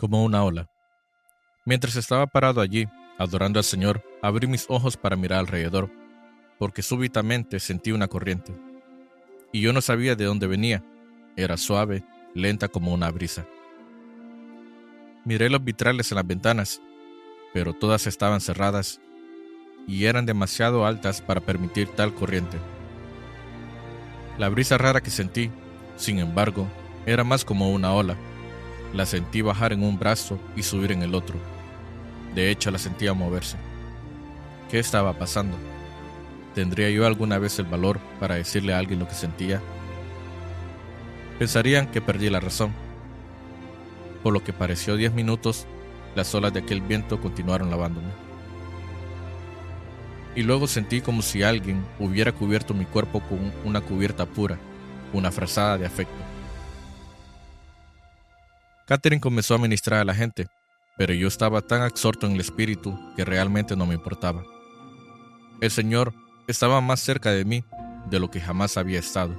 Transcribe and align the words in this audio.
como 0.00 0.24
una 0.24 0.42
ola. 0.42 0.70
Mientras 1.66 1.94
estaba 1.94 2.26
parado 2.26 2.62
allí, 2.62 2.88
adorando 3.18 3.60
al 3.60 3.64
Señor, 3.64 4.02
abrí 4.22 4.46
mis 4.46 4.64
ojos 4.70 4.96
para 4.96 5.14
mirar 5.14 5.40
alrededor, 5.40 5.90
porque 6.58 6.80
súbitamente 6.80 7.60
sentí 7.60 7.92
una 7.92 8.08
corriente. 8.08 8.56
Y 9.52 9.60
yo 9.60 9.74
no 9.74 9.82
sabía 9.82 10.16
de 10.16 10.24
dónde 10.24 10.46
venía. 10.46 10.82
Era 11.36 11.58
suave, 11.58 12.02
lenta 12.34 12.68
como 12.68 12.94
una 12.94 13.10
brisa. 13.10 13.44
Miré 15.26 15.50
los 15.50 15.62
vitrales 15.62 16.10
en 16.10 16.16
las 16.16 16.26
ventanas, 16.26 16.80
pero 17.52 17.74
todas 17.74 18.06
estaban 18.06 18.40
cerradas 18.40 19.02
y 19.86 20.06
eran 20.06 20.24
demasiado 20.24 20.86
altas 20.86 21.20
para 21.20 21.42
permitir 21.42 21.88
tal 21.88 22.14
corriente. 22.14 22.56
La 24.38 24.48
brisa 24.48 24.78
rara 24.78 25.02
que 25.02 25.10
sentí, 25.10 25.50
sin 25.96 26.20
embargo, 26.20 26.66
era 27.04 27.22
más 27.22 27.44
como 27.44 27.70
una 27.70 27.92
ola. 27.92 28.16
La 28.92 29.06
sentí 29.06 29.40
bajar 29.40 29.72
en 29.72 29.82
un 29.82 29.98
brazo 29.98 30.38
y 30.56 30.62
subir 30.62 30.92
en 30.92 31.02
el 31.02 31.14
otro. 31.14 31.36
De 32.34 32.50
hecho, 32.50 32.70
la 32.70 32.78
sentía 32.78 33.14
moverse. 33.14 33.56
¿Qué 34.70 34.78
estaba 34.78 35.12
pasando? 35.18 35.56
¿Tendría 36.54 36.90
yo 36.90 37.06
alguna 37.06 37.38
vez 37.38 37.58
el 37.58 37.66
valor 37.66 38.00
para 38.18 38.34
decirle 38.34 38.74
a 38.74 38.78
alguien 38.78 38.98
lo 38.98 39.08
que 39.08 39.14
sentía? 39.14 39.60
Pensarían 41.38 41.86
que 41.86 42.00
perdí 42.00 42.28
la 42.28 42.40
razón. 42.40 42.72
Por 44.22 44.32
lo 44.32 44.42
que 44.44 44.52
pareció 44.52 44.96
diez 44.96 45.12
minutos, 45.12 45.66
las 46.14 46.34
olas 46.34 46.52
de 46.52 46.60
aquel 46.60 46.80
viento 46.80 47.20
continuaron 47.20 47.70
lavándome. 47.70 48.08
Y 50.34 50.42
luego 50.42 50.66
sentí 50.66 51.00
como 51.00 51.22
si 51.22 51.42
alguien 51.42 51.84
hubiera 51.98 52.32
cubierto 52.32 52.74
mi 52.74 52.84
cuerpo 52.84 53.20
con 53.20 53.52
una 53.64 53.80
cubierta 53.80 54.26
pura, 54.26 54.58
una 55.12 55.30
frazada 55.30 55.78
de 55.78 55.86
afecto. 55.86 56.29
Catherine 58.90 59.20
comenzó 59.20 59.54
a 59.54 59.58
ministrar 59.58 60.00
a 60.00 60.04
la 60.04 60.16
gente, 60.16 60.48
pero 60.98 61.14
yo 61.14 61.28
estaba 61.28 61.62
tan 61.62 61.80
absorto 61.80 62.26
en 62.26 62.32
el 62.32 62.40
espíritu 62.40 62.98
que 63.14 63.24
realmente 63.24 63.76
no 63.76 63.86
me 63.86 63.94
importaba. 63.94 64.42
El 65.60 65.70
Señor 65.70 66.12
estaba 66.48 66.80
más 66.80 66.98
cerca 66.98 67.30
de 67.30 67.44
mí 67.44 67.64
de 68.10 68.18
lo 68.18 68.32
que 68.32 68.40
jamás 68.40 68.76
había 68.76 68.98
estado. 68.98 69.38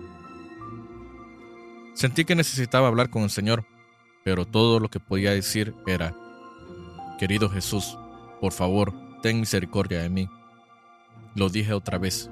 Sentí 1.95 2.23
que 2.23 2.33
necesitaba 2.33 2.87
hablar 2.87 3.09
con 3.09 3.23
el 3.23 3.29
Señor, 3.29 3.65
pero 4.23 4.45
todo 4.45 4.79
lo 4.79 4.87
que 4.87 5.01
podía 5.01 5.31
decir 5.31 5.75
era, 5.85 6.15
Querido 7.19 7.49
Jesús, 7.49 7.97
por 8.39 8.53
favor, 8.53 8.93
ten 9.21 9.41
misericordia 9.41 10.01
de 10.01 10.09
mí. 10.09 10.29
Lo 11.35 11.49
dije 11.49 11.73
otra 11.73 11.97
vez, 11.97 12.29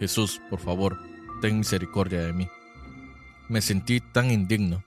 Jesús, 0.00 0.42
por 0.50 0.60
favor, 0.60 0.98
ten 1.40 1.56
misericordia 1.56 2.20
de 2.20 2.34
mí. 2.34 2.46
Me 3.48 3.62
sentí 3.62 4.00
tan 4.00 4.30
indigno. 4.30 4.84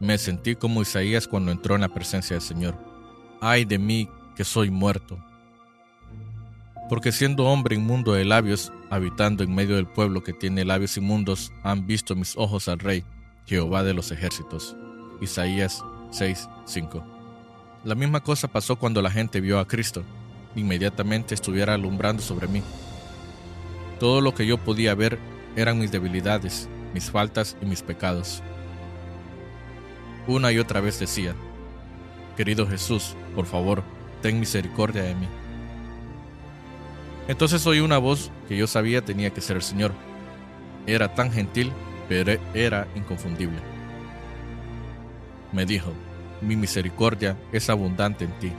Me 0.00 0.18
sentí 0.18 0.56
como 0.56 0.82
Isaías 0.82 1.28
cuando 1.28 1.52
entró 1.52 1.74
en 1.74 1.82
la 1.82 1.88
presencia 1.88 2.34
del 2.34 2.42
Señor. 2.42 2.76
Ay 3.40 3.64
de 3.64 3.78
mí 3.78 4.08
que 4.36 4.44
soy 4.44 4.70
muerto. 4.70 5.18
Porque 6.88 7.12
siendo 7.12 7.44
hombre 7.44 7.76
inmundo 7.76 8.12
de 8.12 8.24
labios, 8.24 8.72
habitando 8.90 9.42
en 9.42 9.54
medio 9.54 9.76
del 9.76 9.86
pueblo 9.86 10.22
que 10.22 10.32
tiene 10.32 10.64
labios 10.64 10.96
inmundos, 10.96 11.52
han 11.62 11.86
visto 11.86 12.14
mis 12.14 12.36
ojos 12.36 12.68
al 12.68 12.78
Rey, 12.78 13.04
Jehová 13.46 13.82
de 13.82 13.94
los 13.94 14.10
ejércitos. 14.10 14.76
Isaías 15.20 15.82
6:5. 16.10 17.02
La 17.84 17.94
misma 17.94 18.20
cosa 18.20 18.48
pasó 18.48 18.76
cuando 18.76 19.00
la 19.00 19.10
gente 19.10 19.40
vio 19.40 19.58
a 19.58 19.66
Cristo. 19.66 20.02
Inmediatamente 20.56 21.34
estuviera 21.34 21.74
alumbrando 21.74 22.22
sobre 22.22 22.48
mí. 22.48 22.62
Todo 23.98 24.20
lo 24.20 24.34
que 24.34 24.46
yo 24.46 24.58
podía 24.58 24.94
ver 24.94 25.18
eran 25.56 25.78
mis 25.78 25.90
debilidades, 25.90 26.68
mis 26.92 27.10
faltas 27.10 27.56
y 27.62 27.66
mis 27.66 27.82
pecados. 27.82 28.42
Una 30.26 30.52
y 30.52 30.58
otra 30.58 30.80
vez 30.80 30.98
decía, 30.98 31.34
Querido 32.36 32.66
Jesús, 32.66 33.14
por 33.34 33.46
favor, 33.46 33.82
ten 34.22 34.40
misericordia 34.40 35.02
de 35.02 35.14
mí. 35.14 35.28
Entonces 37.28 37.66
oí 37.66 37.80
una 37.80 37.98
voz 37.98 38.30
que 38.48 38.56
yo 38.56 38.66
sabía 38.66 39.04
tenía 39.04 39.30
que 39.30 39.40
ser 39.40 39.56
el 39.56 39.62
Señor. 39.62 39.92
Era 40.86 41.14
tan 41.14 41.30
gentil, 41.30 41.72
pero 42.08 42.38
era 42.52 42.88
inconfundible. 42.94 43.58
Me 45.52 45.64
dijo, 45.64 45.92
mi 46.40 46.56
misericordia 46.56 47.36
es 47.52 47.70
abundante 47.70 48.24
en 48.24 48.32
ti. 48.38 48.52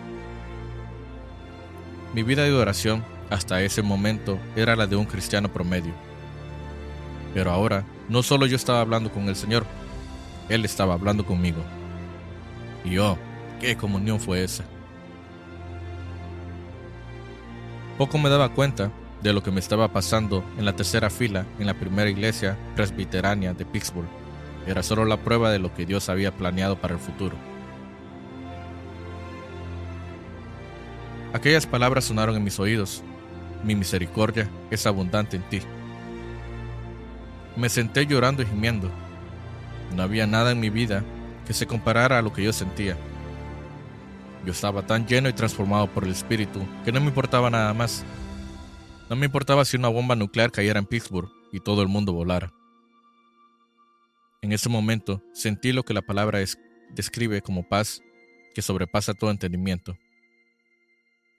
Mi 2.14 2.24
vida 2.24 2.44
de 2.44 2.54
oración 2.54 3.04
hasta 3.30 3.62
ese 3.62 3.82
momento 3.82 4.40
era 4.56 4.76
la 4.76 4.88
de 4.88 4.96
un 4.96 5.06
cristiano 5.06 5.52
promedio. 5.52 5.94
Pero 7.34 7.52
ahora 7.52 7.84
no 8.08 8.24
solo 8.24 8.46
yo 8.46 8.56
estaba 8.56 8.80
hablando 8.80 9.12
con 9.12 9.28
el 9.28 9.36
Señor, 9.36 9.66
Él 10.50 10.66
estaba 10.66 10.94
hablando 10.94 11.26
conmigo. 11.26 11.62
Y 12.84 12.98
oh, 12.98 13.18
qué 13.60 13.76
comunión 13.76 14.20
fue 14.20 14.44
esa. 14.44 14.64
Poco 17.98 18.18
me 18.18 18.30
daba 18.30 18.50
cuenta 18.50 18.92
de 19.22 19.34
lo 19.34 19.42
que 19.42 19.52
me 19.52 19.60
estaba 19.60 19.88
pasando 19.88 20.44
en 20.58 20.66
la 20.66 20.76
tercera 20.76 21.10
fila 21.10 21.46
en 21.60 21.66
la 21.66 21.74
primera 21.74 22.10
iglesia 22.10 22.58
presbiteránea 22.76 23.54
de 23.54 23.66
Pittsburgh. 23.66 24.08
Era 24.68 24.84
solo 24.84 25.06
la 25.06 25.18
prueba 25.18 25.50
de 25.52 25.60
lo 25.60 25.74
que 25.74 25.86
Dios 25.86 26.10
había 26.10 26.32
planeado 26.32 26.76
para 26.76 26.94
el 26.94 27.00
futuro. 27.00 27.36
Aquellas 31.34 31.66
palabras 31.66 32.06
sonaron 32.06 32.36
en 32.36 32.44
mis 32.44 32.60
oídos. 32.60 33.04
Mi 33.64 33.76
misericordia 33.76 34.50
es 34.70 34.86
abundante 34.86 35.38
en 35.38 35.44
ti. 35.50 35.60
Me 37.56 37.70
senté 37.70 38.06
llorando 38.06 38.44
y 38.44 38.46
gimiendo. 38.46 38.92
No 39.94 40.04
había 40.04 40.28
nada 40.28 40.52
en 40.52 40.60
mi 40.60 40.70
vida 40.70 41.04
que 41.46 41.54
se 41.54 41.68
comparara 41.68 42.20
a 42.20 42.22
lo 42.22 42.34
que 42.34 42.44
yo 42.44 42.54
sentía. 42.54 42.98
Yo 44.46 44.52
estaba 44.52 44.86
tan 44.86 45.08
lleno 45.08 45.30
y 45.30 45.34
transformado 45.34 45.88
por 45.88 46.04
el 46.04 46.12
Espíritu 46.12 46.66
que 46.84 46.92
no 46.92 47.00
me 47.00 47.08
importaba 47.08 47.50
nada 47.50 47.74
más. 47.74 48.06
No 49.10 49.16
me 49.16 49.26
importaba 49.26 49.66
si 49.66 49.78
una 49.78 49.90
bomba 49.90 50.16
nuclear 50.16 50.52
cayera 50.52 50.80
en 50.80 50.86
Pittsburgh 50.86 51.32
y 51.52 51.60
todo 51.60 51.82
el 51.82 51.88
mundo 51.88 52.14
volara. 52.14 52.52
En 54.42 54.52
ese 54.52 54.70
momento 54.70 55.24
sentí 55.34 55.72
lo 55.72 55.84
que 55.84 55.94
la 55.94 56.04
palabra 56.04 56.40
describe 56.94 57.42
como 57.42 57.68
paz 57.68 58.02
que 58.54 58.62
sobrepasa 58.62 59.14
todo 59.14 59.32
entendimiento. 59.32 59.98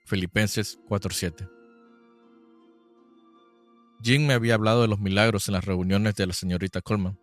Filipenses 0.05 0.79
4:7 0.89 1.49
Jim 4.03 4.25
me 4.25 4.33
había 4.33 4.53
hablado 4.53 4.81
de 4.81 4.87
los 4.87 4.99
milagros 4.99 5.47
en 5.47 5.53
las 5.53 5.65
reuniones 5.65 6.15
de 6.15 6.27
la 6.27 6.33
señorita 6.33 6.81
Coleman, 6.81 7.19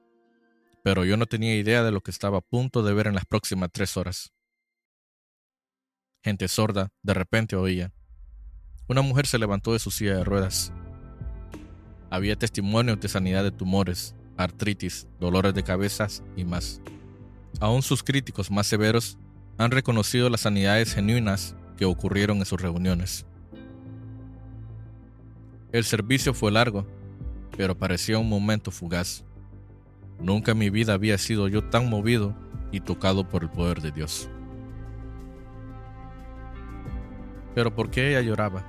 pero 0.85 1.05
yo 1.05 1.17
no 1.17 1.27
tenía 1.27 1.57
idea 1.57 1.83
de 1.83 1.91
lo 1.91 2.01
que 2.01 2.13
estaba 2.13 2.39
a 2.39 2.43
punto 2.43 2.85
de 2.85 2.95
ver 2.95 3.09
en 3.09 3.17
las 3.17 3.27
próximas 3.27 3.71
tres 3.73 3.97
horas 3.97 4.33
gente 6.25 6.49
sorda, 6.49 6.89
de 7.03 7.13
repente 7.13 7.55
oía. 7.55 7.93
Una 8.89 9.03
mujer 9.03 9.27
se 9.27 9.39
levantó 9.39 9.75
de 9.75 9.79
su 9.79 9.91
silla 9.91 10.17
de 10.17 10.25
ruedas. 10.25 10.73
Había 12.09 12.35
testimonios 12.37 12.99
de 12.99 13.09
sanidad 13.09 13.45
de 13.45 13.51
tumores, 13.51 14.15
artritis, 14.39 15.07
dolores 15.21 15.53
de 15.53 15.63
cabezas 15.63 16.23
y 16.35 16.45
más. 16.45 16.81
Aún 17.61 17.83
sus 17.83 18.03
críticos 18.03 18.51
más 18.51 18.67
severos 18.67 19.19
han 19.59 19.71
reconocido 19.71 20.31
las 20.31 20.41
sanidades 20.41 20.95
genuinas 20.95 21.55
que 21.77 21.85
ocurrieron 21.85 22.39
en 22.39 22.47
sus 22.47 22.61
reuniones. 22.61 23.27
El 25.73 25.85
servicio 25.85 26.33
fue 26.33 26.51
largo, 26.51 26.87
pero 27.55 27.77
parecía 27.77 28.19
un 28.19 28.31
momento 28.31 28.71
fugaz. 28.71 29.25
Nunca 30.21 30.53
en 30.53 30.59
mi 30.59 30.71
vida 30.71 30.95
había 30.95 31.19
sido 31.19 31.49
yo 31.49 31.65
tan 31.65 31.89
movido 31.89 32.35
y 32.73 32.81
tocado 32.81 33.29
por 33.29 33.43
el 33.43 33.51
poder 33.51 33.81
de 33.81 33.93
Dios. 33.93 34.29
Pero 37.55 37.75
¿por 37.75 37.91
qué 37.91 38.11
ella 38.11 38.21
lloraba? 38.21 38.65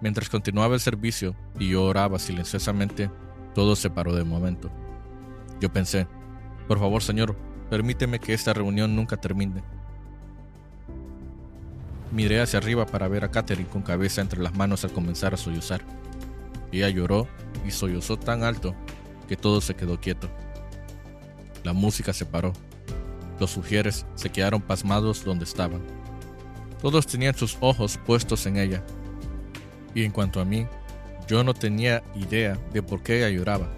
Mientras 0.00 0.28
continuaba 0.28 0.74
el 0.74 0.80
servicio 0.80 1.34
y 1.58 1.70
yo 1.70 1.84
oraba 1.84 2.18
silenciosamente, 2.18 3.10
todo 3.54 3.76
se 3.76 3.90
paró 3.90 4.14
de 4.14 4.24
momento. 4.24 4.70
Yo 5.60 5.70
pensé, 5.72 6.06
por 6.66 6.78
favor 6.78 7.02
Señor, 7.02 7.36
permíteme 7.68 8.18
que 8.18 8.32
esta 8.32 8.52
reunión 8.52 8.96
nunca 8.96 9.16
termine. 9.16 9.62
Miré 12.12 12.40
hacia 12.40 12.58
arriba 12.58 12.86
para 12.86 13.06
ver 13.06 13.24
a 13.24 13.30
Catherine 13.30 13.68
con 13.68 13.82
cabeza 13.82 14.20
entre 14.20 14.40
las 14.40 14.56
manos 14.56 14.84
al 14.84 14.90
comenzar 14.90 15.34
a 15.34 15.36
sollozar. 15.36 15.82
Ella 16.72 16.88
lloró 16.88 17.28
y 17.66 17.70
sollozó 17.70 18.16
tan 18.16 18.42
alto 18.42 18.74
que 19.30 19.36
todo 19.36 19.60
se 19.60 19.76
quedó 19.76 20.00
quieto. 20.00 20.28
La 21.62 21.72
música 21.72 22.12
se 22.12 22.26
paró. 22.26 22.52
Los 23.38 23.52
sugieres 23.52 24.04
se 24.16 24.28
quedaron 24.28 24.60
pasmados 24.60 25.24
donde 25.24 25.44
estaban. 25.44 25.82
Todos 26.82 27.06
tenían 27.06 27.36
sus 27.36 27.56
ojos 27.60 27.96
puestos 28.04 28.44
en 28.46 28.56
ella. 28.56 28.82
Y 29.94 30.02
en 30.02 30.10
cuanto 30.10 30.40
a 30.40 30.44
mí, 30.44 30.66
yo 31.28 31.44
no 31.44 31.54
tenía 31.54 32.02
idea 32.16 32.58
de 32.72 32.82
por 32.82 33.04
qué 33.04 33.18
ella 33.18 33.30
lloraba. 33.30 33.68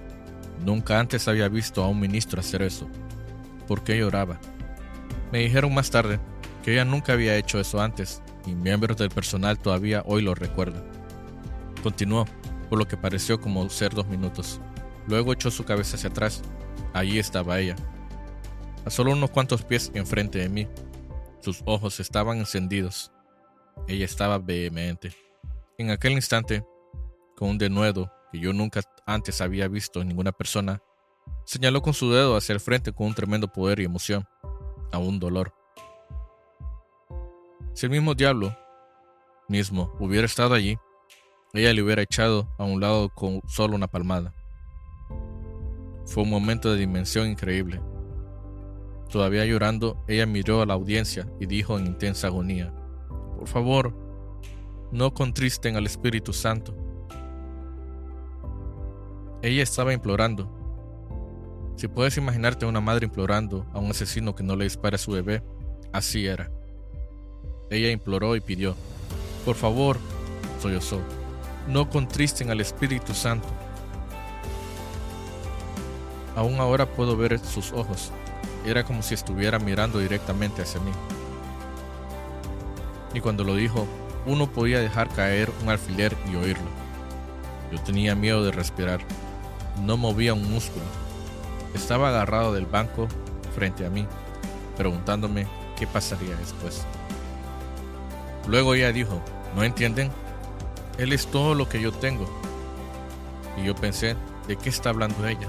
Nunca 0.64 0.98
antes 0.98 1.28
había 1.28 1.48
visto 1.48 1.84
a 1.84 1.88
un 1.88 2.00
ministro 2.00 2.40
hacer 2.40 2.62
eso. 2.62 2.88
¿Por 3.68 3.84
qué 3.84 3.98
lloraba? 3.98 4.40
Me 5.32 5.40
dijeron 5.40 5.74
más 5.74 5.90
tarde 5.90 6.18
que 6.64 6.72
ella 6.72 6.86
nunca 6.86 7.12
había 7.12 7.36
hecho 7.36 7.60
eso 7.60 7.82
antes 7.82 8.22
y 8.46 8.54
miembros 8.54 8.96
del 8.96 9.10
personal 9.10 9.58
todavía 9.58 10.02
hoy 10.06 10.22
lo 10.22 10.34
recuerdan. 10.34 10.84
Continuó, 11.82 12.24
por 12.70 12.78
lo 12.78 12.88
que 12.88 12.96
pareció 12.96 13.38
como 13.38 13.68
ser 13.68 13.92
dos 13.92 14.06
minutos. 14.06 14.62
Luego 15.06 15.32
echó 15.32 15.50
su 15.50 15.64
cabeza 15.64 15.96
hacia 15.96 16.10
atrás. 16.10 16.42
Allí 16.92 17.18
estaba 17.18 17.58
ella. 17.58 17.76
a 18.84 18.90
solo 18.90 19.12
unos 19.12 19.30
cuantos 19.30 19.64
pies 19.64 19.90
enfrente 19.94 20.38
de 20.38 20.48
mí. 20.48 20.68
Sus 21.40 21.62
ojos 21.66 22.00
estaban 22.00 22.38
encendidos. 22.38 23.12
Ella 23.88 24.04
estaba 24.04 24.38
vehemente. 24.38 25.12
En 25.78 25.90
aquel 25.90 26.12
instante, 26.12 26.64
con 27.36 27.50
un 27.50 27.58
denuedo 27.58 28.12
que 28.30 28.38
yo 28.38 28.52
nunca 28.52 28.80
antes 29.06 29.40
había 29.40 29.68
visto 29.68 30.00
en 30.00 30.08
ninguna 30.08 30.32
persona, 30.32 30.82
señaló 31.44 31.82
con 31.82 31.94
su 31.94 32.10
dedo 32.12 32.36
hacia 32.36 32.52
el 32.52 32.60
frente 32.60 32.92
con 32.92 33.08
un 33.08 33.14
tremendo 33.14 33.48
poder 33.48 33.80
y 33.80 33.84
emoción, 33.84 34.26
a 34.92 34.98
un 34.98 35.18
dolor. 35.18 35.54
Si 37.74 37.86
el 37.86 37.90
mismo 37.90 38.14
diablo 38.14 38.56
mismo 39.48 39.92
hubiera 39.98 40.26
estado 40.26 40.54
allí, 40.54 40.78
ella 41.52 41.72
le 41.72 41.82
hubiera 41.82 42.02
echado 42.02 42.48
a 42.58 42.64
un 42.64 42.80
lado 42.80 43.08
con 43.10 43.40
solo 43.46 43.74
una 43.74 43.88
palmada. 43.88 44.34
Fue 46.12 46.24
un 46.24 46.28
momento 46.28 46.70
de 46.70 46.78
dimensión 46.78 47.26
increíble. 47.26 47.80
Todavía 49.08 49.46
llorando, 49.46 50.04
ella 50.06 50.26
miró 50.26 50.60
a 50.60 50.66
la 50.66 50.74
audiencia 50.74 51.26
y 51.40 51.46
dijo 51.46 51.78
en 51.78 51.86
intensa 51.86 52.26
agonía, 52.26 52.70
Por 53.38 53.48
favor, 53.48 53.94
no 54.90 55.14
contristen 55.14 55.74
al 55.74 55.86
Espíritu 55.86 56.34
Santo. 56.34 56.76
Ella 59.40 59.62
estaba 59.62 59.94
implorando. 59.94 60.54
Si 61.76 61.88
puedes 61.88 62.18
imaginarte 62.18 62.66
a 62.66 62.68
una 62.68 62.82
madre 62.82 63.06
implorando 63.06 63.64
a 63.72 63.78
un 63.78 63.92
asesino 63.92 64.34
que 64.34 64.42
no 64.42 64.54
le 64.54 64.64
dispare 64.64 64.96
a 64.96 64.98
su 64.98 65.12
bebé, 65.12 65.42
así 65.94 66.26
era. 66.26 66.50
Ella 67.70 67.90
imploró 67.90 68.36
y 68.36 68.42
pidió, 68.42 68.76
Por 69.46 69.56
favor, 69.56 69.96
sollozó, 70.60 71.00
no 71.68 71.88
contristen 71.88 72.50
al 72.50 72.60
Espíritu 72.60 73.14
Santo. 73.14 73.48
Aún 76.36 76.60
ahora 76.60 76.86
puedo 76.86 77.16
ver 77.16 77.38
sus 77.38 77.72
ojos. 77.72 78.10
Era 78.64 78.84
como 78.84 79.02
si 79.02 79.14
estuviera 79.14 79.58
mirando 79.58 79.98
directamente 79.98 80.62
hacia 80.62 80.80
mí. 80.80 80.92
Y 83.14 83.20
cuando 83.20 83.44
lo 83.44 83.56
dijo, 83.56 83.86
uno 84.26 84.46
podía 84.50 84.80
dejar 84.80 85.08
caer 85.08 85.50
un 85.62 85.68
alfiler 85.68 86.16
y 86.30 86.36
oírlo. 86.36 86.68
Yo 87.70 87.80
tenía 87.80 88.14
miedo 88.14 88.44
de 88.44 88.52
respirar. 88.52 89.00
No 89.82 89.96
movía 89.96 90.34
un 90.34 90.50
músculo. 90.50 90.84
Estaba 91.74 92.08
agarrado 92.08 92.52
del 92.52 92.66
banco 92.66 93.08
frente 93.54 93.84
a 93.84 93.90
mí, 93.90 94.06
preguntándome 94.76 95.46
qué 95.78 95.86
pasaría 95.86 96.36
después. 96.36 96.84
Luego 98.46 98.74
ella 98.74 98.92
dijo, 98.92 99.20
¿no 99.56 99.64
entienden? 99.64 100.10
Él 100.98 101.12
es 101.12 101.26
todo 101.26 101.54
lo 101.54 101.68
que 101.68 101.80
yo 101.80 101.92
tengo. 101.92 102.26
Y 103.56 103.64
yo 103.64 103.74
pensé, 103.74 104.16
¿de 104.46 104.56
qué 104.56 104.68
está 104.68 104.90
hablando 104.90 105.26
ella? 105.26 105.48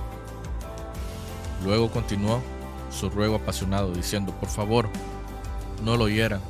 Luego 1.63 1.89
continuó 1.89 2.42
su 2.89 3.10
ruego 3.10 3.38
apasionado, 3.38 3.92
diciendo, 3.92 4.33
por 4.39 4.50
favor, 4.50 4.89
no 5.83 5.98
lo 5.98 6.10
hieran. 6.10 6.42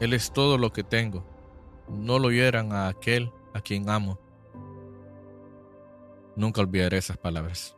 Él 0.00 0.14
es 0.14 0.32
todo 0.32 0.58
lo 0.58 0.72
que 0.72 0.82
tengo. 0.82 1.24
No 1.88 2.18
lo 2.18 2.30
hieran 2.30 2.72
a 2.72 2.88
aquel 2.88 3.30
a 3.54 3.60
quien 3.60 3.88
amo. 3.88 4.18
Nunca 6.34 6.60
olvidaré 6.60 6.98
esas 6.98 7.18
palabras. 7.18 7.76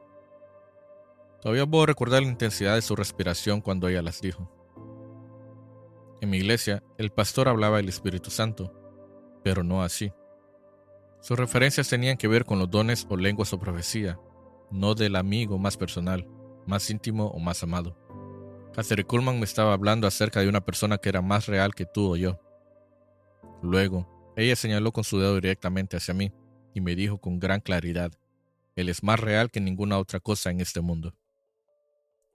Todavía 1.42 1.66
puedo 1.66 1.86
recordar 1.86 2.22
la 2.22 2.28
intensidad 2.28 2.74
de 2.74 2.82
su 2.82 2.96
respiración 2.96 3.60
cuando 3.60 3.88
ella 3.88 4.02
las 4.02 4.20
dijo. 4.20 4.50
En 6.20 6.30
mi 6.30 6.38
iglesia, 6.38 6.82
el 6.96 7.10
pastor 7.10 7.48
hablaba 7.48 7.76
del 7.76 7.88
Espíritu 7.88 8.30
Santo, 8.30 8.72
pero 9.44 9.62
no 9.62 9.82
así. 9.82 10.12
Sus 11.20 11.38
referencias 11.38 11.88
tenían 11.88 12.16
que 12.16 12.26
ver 12.26 12.44
con 12.44 12.58
los 12.58 12.70
dones 12.70 13.06
o 13.08 13.16
lenguas 13.16 13.52
o 13.52 13.58
profecía, 13.58 14.18
no 14.70 14.94
del 14.94 15.14
amigo 15.14 15.58
más 15.58 15.76
personal 15.76 16.26
más 16.68 16.88
íntimo 16.90 17.26
o 17.28 17.38
más 17.40 17.62
amado. 17.62 17.96
Catherine 18.74 19.06
Kuhlman 19.06 19.38
me 19.38 19.44
estaba 19.44 19.72
hablando 19.72 20.06
acerca 20.06 20.40
de 20.40 20.48
una 20.48 20.64
persona 20.64 20.98
que 20.98 21.08
era 21.08 21.22
más 21.22 21.46
real 21.46 21.74
que 21.74 21.86
tú 21.86 22.12
o 22.12 22.16
yo. 22.16 22.40
Luego, 23.62 24.06
ella 24.36 24.54
señaló 24.54 24.92
con 24.92 25.02
su 25.02 25.18
dedo 25.18 25.34
directamente 25.34 25.96
hacia 25.96 26.14
mí 26.14 26.32
y 26.74 26.80
me 26.80 26.94
dijo 26.94 27.18
con 27.18 27.40
gran 27.40 27.60
claridad, 27.60 28.12
Él 28.76 28.88
es 28.88 29.02
más 29.02 29.18
real 29.18 29.50
que 29.50 29.60
ninguna 29.60 29.98
otra 29.98 30.20
cosa 30.20 30.50
en 30.50 30.60
este 30.60 30.80
mundo. 30.80 31.14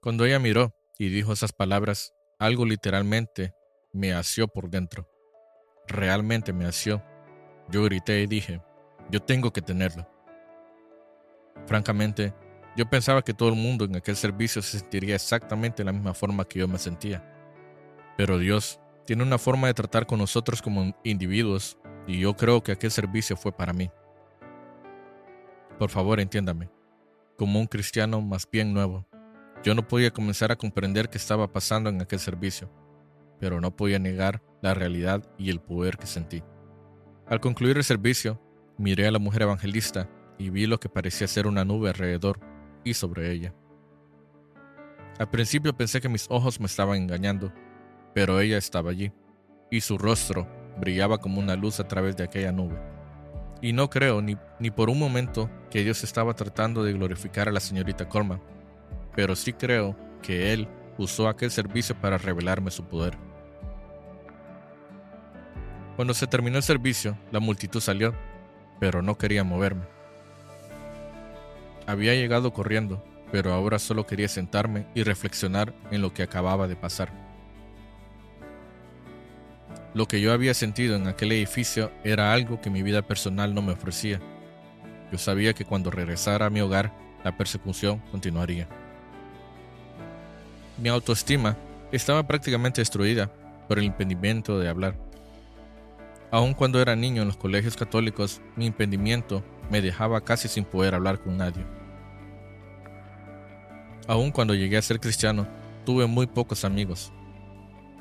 Cuando 0.00 0.26
ella 0.26 0.38
miró 0.38 0.74
y 0.98 1.08
dijo 1.08 1.32
esas 1.32 1.52
palabras, 1.52 2.12
algo 2.38 2.66
literalmente 2.66 3.54
me 3.92 4.12
asió 4.12 4.48
por 4.48 4.68
dentro. 4.68 5.08
Realmente 5.86 6.52
me 6.52 6.66
asió. 6.66 7.02
Yo 7.70 7.84
grité 7.84 8.20
y 8.20 8.26
dije, 8.26 8.60
yo 9.10 9.20
tengo 9.20 9.52
que 9.52 9.62
tenerlo. 9.62 10.06
Francamente, 11.66 12.34
yo 12.76 12.86
pensaba 12.86 13.22
que 13.22 13.34
todo 13.34 13.50
el 13.50 13.54
mundo 13.54 13.84
en 13.84 13.96
aquel 13.96 14.16
servicio 14.16 14.60
se 14.60 14.78
sentiría 14.78 15.14
exactamente 15.14 15.82
de 15.82 15.84
la 15.84 15.92
misma 15.92 16.14
forma 16.14 16.44
que 16.44 16.58
yo 16.58 16.68
me 16.68 16.78
sentía. 16.78 17.22
Pero 18.16 18.38
Dios 18.38 18.80
tiene 19.06 19.22
una 19.22 19.38
forma 19.38 19.68
de 19.68 19.74
tratar 19.74 20.06
con 20.06 20.18
nosotros 20.18 20.60
como 20.60 20.96
individuos 21.04 21.78
y 22.06 22.20
yo 22.20 22.34
creo 22.34 22.62
que 22.62 22.72
aquel 22.72 22.90
servicio 22.90 23.36
fue 23.36 23.52
para 23.52 23.72
mí. 23.72 23.90
Por 25.78 25.90
favor, 25.90 26.20
entiéndame. 26.20 26.70
Como 27.36 27.60
un 27.60 27.66
cristiano 27.66 28.20
más 28.20 28.48
bien 28.50 28.72
nuevo, 28.72 29.06
yo 29.62 29.74
no 29.74 29.86
podía 29.86 30.10
comenzar 30.10 30.52
a 30.52 30.56
comprender 30.56 31.08
qué 31.08 31.18
estaba 31.18 31.52
pasando 31.52 31.90
en 31.90 32.00
aquel 32.00 32.18
servicio, 32.18 32.70
pero 33.40 33.60
no 33.60 33.74
podía 33.74 33.98
negar 33.98 34.42
la 34.62 34.74
realidad 34.74 35.22
y 35.38 35.50
el 35.50 35.60
poder 35.60 35.96
que 35.96 36.06
sentí. 36.06 36.42
Al 37.26 37.40
concluir 37.40 37.76
el 37.76 37.84
servicio, 37.84 38.40
miré 38.78 39.06
a 39.06 39.10
la 39.10 39.18
mujer 39.18 39.42
evangelista 39.42 40.08
y 40.38 40.50
vi 40.50 40.66
lo 40.66 40.78
que 40.78 40.88
parecía 40.88 41.26
ser 41.26 41.46
una 41.46 41.64
nube 41.64 41.88
alrededor 41.88 42.53
y 42.84 42.94
sobre 42.94 43.32
ella. 43.32 43.54
Al 45.18 45.30
principio 45.30 45.76
pensé 45.76 46.00
que 46.00 46.08
mis 46.08 46.26
ojos 46.28 46.60
me 46.60 46.66
estaban 46.66 46.96
engañando, 46.96 47.52
pero 48.14 48.40
ella 48.40 48.58
estaba 48.58 48.90
allí, 48.90 49.12
y 49.70 49.80
su 49.80 49.96
rostro 49.98 50.48
brillaba 50.78 51.18
como 51.18 51.40
una 51.40 51.56
luz 51.56 51.80
a 51.80 51.88
través 51.88 52.16
de 52.16 52.24
aquella 52.24 52.52
nube. 52.52 52.78
Y 53.62 53.72
no 53.72 53.88
creo 53.88 54.20
ni, 54.20 54.36
ni 54.58 54.70
por 54.70 54.90
un 54.90 54.98
momento 54.98 55.50
que 55.70 55.84
Dios 55.84 56.04
estaba 56.04 56.34
tratando 56.34 56.84
de 56.84 56.92
glorificar 56.92 57.48
a 57.48 57.52
la 57.52 57.60
señorita 57.60 58.08
Corman, 58.08 58.42
pero 59.14 59.36
sí 59.36 59.52
creo 59.52 59.96
que 60.20 60.52
Él 60.52 60.68
usó 60.98 61.28
aquel 61.28 61.50
servicio 61.50 61.98
para 62.00 62.18
revelarme 62.18 62.70
su 62.70 62.84
poder. 62.84 63.16
Cuando 65.96 66.12
se 66.12 66.26
terminó 66.26 66.56
el 66.56 66.62
servicio, 66.64 67.16
la 67.30 67.38
multitud 67.38 67.80
salió, 67.80 68.14
pero 68.80 69.00
no 69.00 69.16
quería 69.16 69.44
moverme. 69.44 69.93
Había 71.86 72.14
llegado 72.14 72.52
corriendo, 72.52 73.04
pero 73.30 73.52
ahora 73.52 73.78
solo 73.78 74.06
quería 74.06 74.28
sentarme 74.28 74.86
y 74.94 75.02
reflexionar 75.02 75.74
en 75.90 76.02
lo 76.02 76.14
que 76.14 76.22
acababa 76.22 76.68
de 76.68 76.76
pasar. 76.76 77.12
Lo 79.92 80.06
que 80.06 80.20
yo 80.20 80.32
había 80.32 80.54
sentido 80.54 80.96
en 80.96 81.06
aquel 81.06 81.32
edificio 81.32 81.92
era 82.02 82.32
algo 82.32 82.60
que 82.60 82.70
mi 82.70 82.82
vida 82.82 83.02
personal 83.02 83.54
no 83.54 83.62
me 83.62 83.72
ofrecía. 83.72 84.20
Yo 85.12 85.18
sabía 85.18 85.52
que 85.52 85.64
cuando 85.64 85.90
regresara 85.90 86.46
a 86.46 86.50
mi 86.50 86.60
hogar, 86.60 86.92
la 87.22 87.36
persecución 87.36 88.00
continuaría. 88.10 88.66
Mi 90.78 90.88
autoestima 90.88 91.56
estaba 91.92 92.26
prácticamente 92.26 92.80
destruida 92.80 93.30
por 93.68 93.78
el 93.78 93.84
impedimento 93.84 94.58
de 94.58 94.68
hablar. 94.68 94.96
Aun 96.32 96.54
cuando 96.54 96.82
era 96.82 96.96
niño 96.96 97.22
en 97.22 97.28
los 97.28 97.36
colegios 97.36 97.76
católicos, 97.76 98.40
mi 98.56 98.66
impedimento 98.66 99.44
me 99.70 99.80
dejaba 99.80 100.20
casi 100.20 100.48
sin 100.48 100.64
poder 100.64 100.94
hablar 100.94 101.18
con 101.20 101.36
nadie. 101.36 101.64
Aun 104.06 104.30
cuando 104.30 104.54
llegué 104.54 104.76
a 104.76 104.82
ser 104.82 105.00
cristiano, 105.00 105.46
tuve 105.84 106.06
muy 106.06 106.26
pocos 106.26 106.64
amigos. 106.64 107.12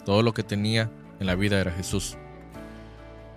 Todo 0.06 0.22
lo 0.22 0.34
que 0.34 0.44
tenía 0.44 0.92
en 1.20 1.28
la 1.28 1.36
vida 1.36 1.60
era 1.60 1.72
Jesús. 1.72 2.18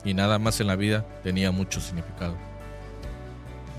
Y 0.04 0.14
nada 0.14 0.38
más 0.38 0.60
en 0.60 0.66
la 0.66 0.76
vida 0.76 1.06
tenía 1.22 1.50
mucho 1.52 1.80
significado. 1.80 2.36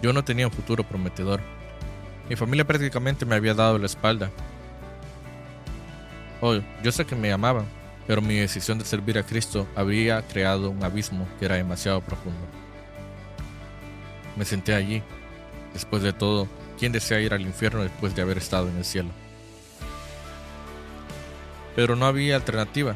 Yo 0.02 0.14
no 0.14 0.24
tenía 0.24 0.48
un 0.48 0.54
futuro 0.54 0.84
prometedor. 0.84 1.42
Mi 2.30 2.36
familia 2.36 2.66
prácticamente 2.66 3.26
me 3.26 3.36
había 3.36 3.54
dado 3.54 3.78
la 3.78 3.86
espalda. 3.86 4.30
Hoy, 6.40 6.64
yo 6.84 6.92
sé 6.92 7.06
que 7.06 7.16
me 7.16 7.32
amaban, 7.32 7.66
pero 8.06 8.22
mi 8.22 8.36
decisión 8.36 8.78
de 8.78 8.86
servir 8.86 9.18
a 9.18 9.24
Cristo 9.24 9.68
había 9.76 10.22
creado 10.22 10.70
un 10.70 10.84
abismo 10.84 11.28
que 11.40 11.46
era 11.46 11.56
demasiado 11.56 12.00
profundo. 12.02 12.40
Me 14.38 14.46
senté 14.46 14.76
allí. 14.76 15.02
Después 15.74 16.04
de 16.04 16.14
todo, 16.14 16.48
¿quién 16.78 16.92
desea 16.92 17.20
ir 17.20 17.34
al 17.34 17.42
infierno 17.42 17.84
después 17.84 18.16
de 18.16 18.22
haber 18.22 18.38
estado 18.38 18.70
en 18.70 18.78
el 18.78 18.86
cielo? 18.86 19.10
Pero 21.76 21.96
no 21.96 22.06
había 22.06 22.36
alternativa. 22.36 22.96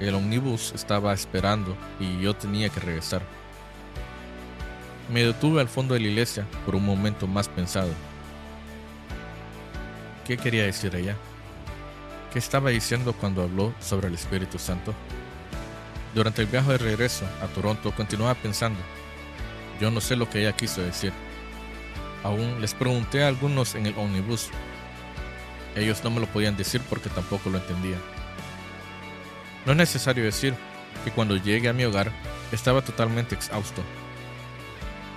El 0.00 0.14
omnibus 0.14 0.72
estaba 0.74 1.12
esperando 1.12 1.76
y 2.00 2.20
yo 2.20 2.34
tenía 2.34 2.70
que 2.70 2.80
regresar. 2.80 3.22
Me 5.12 5.24
detuve 5.24 5.60
al 5.60 5.68
fondo 5.68 5.94
de 5.94 6.00
la 6.00 6.08
iglesia 6.08 6.46
por 6.64 6.74
un 6.74 6.86
momento 6.86 7.26
más 7.26 7.48
pensado. 7.48 7.90
¿Qué 10.26 10.36
quería 10.38 10.64
decir 10.64 10.94
ella? 10.94 11.16
¿Qué 12.32 12.38
estaba 12.38 12.70
diciendo 12.70 13.12
cuando 13.12 13.42
habló 13.42 13.74
sobre 13.80 14.08
el 14.08 14.14
Espíritu 14.14 14.58
Santo? 14.58 14.94
Durante 16.14 16.42
el 16.42 16.48
viaje 16.48 16.72
de 16.72 16.78
regreso 16.78 17.26
a 17.42 17.46
Toronto 17.48 17.92
continuaba 17.92 18.34
pensando, 18.34 18.78
yo 19.80 19.90
no 19.90 20.00
sé 20.00 20.14
lo 20.14 20.28
que 20.28 20.40
ella 20.40 20.56
quiso 20.56 20.82
decir. 20.82 21.12
Aún 22.22 22.60
les 22.60 22.74
pregunté 22.74 23.24
a 23.24 23.28
algunos 23.28 23.74
en 23.74 23.86
el 23.86 23.96
omnibus, 23.96 24.50
Ellos 25.76 26.02
no 26.02 26.10
me 26.10 26.20
lo 26.20 26.26
podían 26.26 26.56
decir 26.56 26.82
porque 26.90 27.08
tampoco 27.08 27.48
lo 27.48 27.58
entendía. 27.58 27.96
No 29.64 29.72
es 29.72 29.78
necesario 29.78 30.24
decir 30.24 30.54
que 31.04 31.12
cuando 31.12 31.36
llegué 31.36 31.68
a 31.68 31.72
mi 31.72 31.84
hogar 31.84 32.10
estaba 32.50 32.82
totalmente 32.82 33.36
exhausto, 33.36 33.82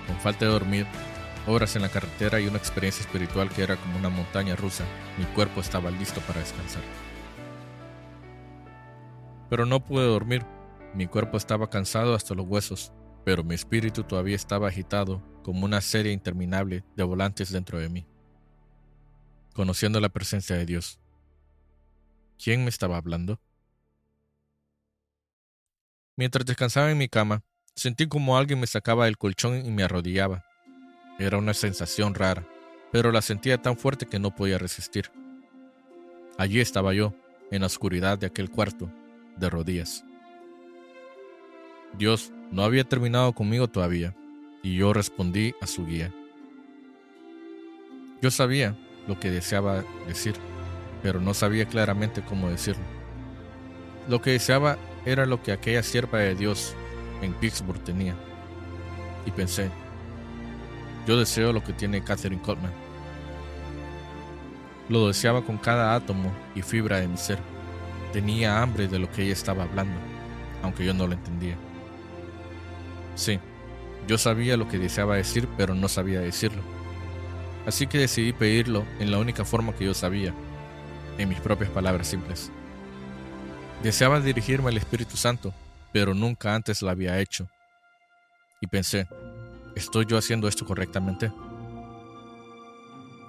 con 0.06 0.16
falta 0.20 0.44
de 0.44 0.52
dormir, 0.52 0.86
horas 1.48 1.74
en 1.74 1.82
la 1.82 1.88
carretera 1.88 2.40
y 2.40 2.46
una 2.46 2.58
experiencia 2.58 3.02
espiritual 3.02 3.50
que 3.50 3.64
era 3.64 3.76
como 3.76 3.98
una 3.98 4.10
montaña 4.10 4.54
rusa, 4.54 4.84
mi 5.18 5.24
cuerpo 5.24 5.60
estaba 5.60 5.90
listo 5.90 6.20
para 6.20 6.40
descansar. 6.40 6.82
Pero 9.50 9.66
no 9.66 9.84
pude 9.84 10.06
dormir, 10.06 10.46
mi 10.94 11.08
cuerpo 11.08 11.36
estaba 11.36 11.68
cansado 11.68 12.14
hasta 12.14 12.34
los 12.34 12.46
huesos, 12.46 12.92
pero 13.24 13.42
mi 13.42 13.54
espíritu 13.54 14.04
todavía 14.04 14.36
estaba 14.36 14.68
agitado 14.68 15.22
como 15.42 15.64
una 15.64 15.80
serie 15.80 16.12
interminable 16.12 16.84
de 16.96 17.02
volantes 17.02 17.50
dentro 17.50 17.78
de 17.78 17.88
mí, 17.88 18.06
conociendo 19.54 20.00
la 20.00 20.10
presencia 20.10 20.56
de 20.56 20.66
Dios. 20.66 21.00
¿Quién 22.42 22.64
me 22.64 22.70
estaba 22.70 22.96
hablando? 22.96 23.40
Mientras 26.16 26.44
descansaba 26.46 26.90
en 26.90 26.98
mi 26.98 27.08
cama, 27.08 27.42
sentí 27.74 28.06
como 28.06 28.36
alguien 28.36 28.60
me 28.60 28.66
sacaba 28.66 29.06
del 29.06 29.18
colchón 29.18 29.64
y 29.64 29.70
me 29.70 29.82
arrodillaba. 29.82 30.44
Era 31.18 31.38
una 31.38 31.54
sensación 31.54 32.14
rara, 32.14 32.46
pero 32.92 33.10
la 33.10 33.22
sentía 33.22 33.60
tan 33.60 33.76
fuerte 33.76 34.06
que 34.06 34.18
no 34.18 34.34
podía 34.34 34.58
resistir. 34.58 35.10
Allí 36.38 36.60
estaba 36.60 36.92
yo, 36.92 37.14
en 37.50 37.60
la 37.60 37.66
oscuridad 37.66 38.18
de 38.18 38.26
aquel 38.26 38.50
cuarto, 38.50 38.90
de 39.36 39.50
rodillas. 39.50 40.04
Dios 41.98 42.32
no 42.50 42.64
había 42.64 42.84
terminado 42.84 43.32
conmigo 43.32 43.68
todavía, 43.68 44.14
y 44.62 44.76
yo 44.76 44.92
respondí 44.92 45.54
a 45.60 45.66
su 45.66 45.86
guía. 45.86 46.12
Yo 48.20 48.30
sabía 48.30 48.76
lo 49.06 49.20
que 49.20 49.30
deseaba 49.30 49.84
decir, 50.08 50.34
pero 51.02 51.20
no 51.20 51.34
sabía 51.34 51.66
claramente 51.66 52.22
cómo 52.22 52.48
decirlo. 52.48 52.82
Lo 54.08 54.20
que 54.20 54.30
deseaba 54.30 54.78
era 55.04 55.26
lo 55.26 55.42
que 55.42 55.52
aquella 55.52 55.82
sierva 55.82 56.18
de 56.18 56.34
Dios 56.34 56.74
en 57.22 57.32
Pittsburgh 57.34 57.82
tenía. 57.84 58.14
Y 59.26 59.30
pensé, 59.30 59.70
yo 61.06 61.18
deseo 61.18 61.52
lo 61.52 61.62
que 61.62 61.72
tiene 61.72 62.02
Catherine 62.02 62.42
Coleman. 62.42 62.72
Lo 64.88 65.06
deseaba 65.08 65.42
con 65.42 65.58
cada 65.58 65.94
átomo 65.94 66.32
y 66.54 66.62
fibra 66.62 67.00
de 67.00 67.08
mi 67.08 67.16
ser. 67.16 67.38
Tenía 68.12 68.62
hambre 68.62 68.88
de 68.88 68.98
lo 68.98 69.10
que 69.10 69.22
ella 69.22 69.32
estaba 69.32 69.64
hablando, 69.64 69.96
aunque 70.62 70.84
yo 70.84 70.94
no 70.94 71.06
lo 71.06 71.14
entendía. 71.14 71.56
Sí, 73.14 73.38
yo 74.06 74.18
sabía 74.18 74.56
lo 74.56 74.68
que 74.68 74.78
deseaba 74.78 75.16
decir, 75.16 75.48
pero 75.56 75.74
no 75.74 75.88
sabía 75.88 76.20
decirlo. 76.20 76.62
Así 77.66 77.86
que 77.86 77.98
decidí 77.98 78.32
pedirlo 78.32 78.84
en 78.98 79.10
la 79.10 79.18
única 79.18 79.44
forma 79.44 79.74
que 79.74 79.86
yo 79.86 79.94
sabía, 79.94 80.34
en 81.16 81.28
mis 81.28 81.40
propias 81.40 81.70
palabras 81.70 82.08
simples. 82.08 82.50
Deseaba 83.82 84.20
dirigirme 84.20 84.68
al 84.68 84.76
Espíritu 84.76 85.16
Santo, 85.16 85.54
pero 85.92 86.14
nunca 86.14 86.54
antes 86.54 86.82
lo 86.82 86.90
había 86.90 87.18
hecho. 87.20 87.48
Y 88.60 88.66
pensé, 88.66 89.06
¿estoy 89.74 90.06
yo 90.06 90.18
haciendo 90.18 90.48
esto 90.48 90.66
correctamente? 90.66 91.32